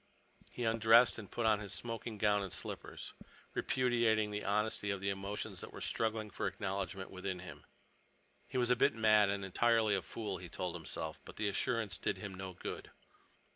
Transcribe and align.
He 0.49 0.63
undressed 0.63 1.19
and 1.19 1.29
put 1.29 1.45
on 1.45 1.59
his 1.59 1.75
smoking 1.75 2.17
gown 2.17 2.41
and 2.41 2.51
slippers, 2.51 3.13
repudiating 3.53 4.31
the 4.31 4.43
honesty 4.43 4.89
of 4.89 4.99
the 4.99 5.11
emotions 5.11 5.61
that 5.61 5.71
were 5.71 5.79
struggling 5.79 6.31
for 6.31 6.47
acknowledgment 6.47 7.11
within 7.11 7.37
him. 7.37 7.67
He 8.47 8.57
was 8.57 8.71
a 8.71 8.75
bit 8.75 8.95
mad 8.95 9.29
and 9.29 9.45
entirely 9.45 9.93
a 9.93 10.01
fool, 10.01 10.39
he 10.39 10.49
told 10.49 10.73
himself. 10.73 11.21
But 11.23 11.35
the 11.35 11.47
assurance 11.47 11.99
did 11.99 12.17
him 12.17 12.33
no 12.33 12.53
good. 12.53 12.89